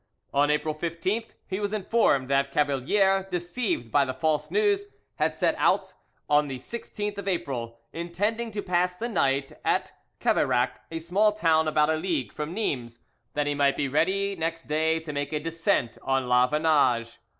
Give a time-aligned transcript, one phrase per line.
[0.33, 5.53] On April 15th he was informed that Cavalier, deceived by the false news, had set
[5.59, 5.93] out
[6.27, 11.91] on the 16th April, intending to pass the night at Caveyrac, a small town about
[11.91, 13.01] a league from Nimes,
[13.35, 17.19] that he might be ready next day to make a descent on La Vannage.